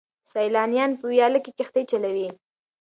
سیلانیان 0.31 0.91
په 0.99 1.05
ویاله 1.11 1.39
کې 1.43 1.51
کښتۍ 1.57 1.83
چلوي. 1.91 2.27